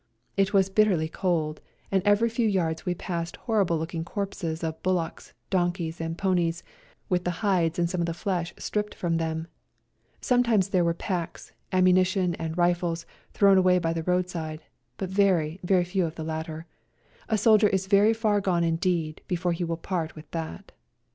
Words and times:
It 0.35 0.51
was 0.51 0.67
bitterly 0.71 1.07
cold, 1.07 1.61
and 1.91 2.01
every 2.05 2.27
few 2.27 2.47
yards 2.47 2.87
we 2.87 2.95
passed 2.95 3.35
horrible 3.35 3.77
looking 3.77 4.03
corpses 4.03 4.63
of 4.63 4.81
bullocks, 4.81 5.35
donkeys 5.51 6.01
and 6.01 6.17
ponies, 6.17 6.63
with 7.07 7.23
the 7.23 7.45
hides 7.45 7.77
and 7.77 7.87
some 7.87 8.01
of 8.01 8.07
the 8.07 8.13
flesh 8.15 8.51
stripped 8.57 8.95
from 8.95 9.17
them; 9.17 9.45
sometimes 10.19 10.69
there 10.69 10.83
were 10.83 10.95
packs, 10.95 11.51
ammunition 11.71 12.33
and 12.39 12.57
rifles 12.57 13.05
thrown 13.33 13.59
away 13.59 13.77
by 13.77 13.93
the 13.93 14.01
roadside, 14.01 14.63
but 14.97 15.09
very, 15.11 15.59
very 15.61 15.83
few 15.83 16.07
of 16.07 16.15
the 16.15 16.23
latter; 16.23 16.65
a 17.29 17.37
soldier 17.37 17.67
is 17.67 17.85
very 17.85 18.11
far 18.11 18.41
gone 18.41 18.63
indeed 18.63 19.21
before 19.27 19.51
he 19.51 19.63
will 19.63 19.77
part 19.77 20.15
with 20.15 20.31
that. 20.31 20.71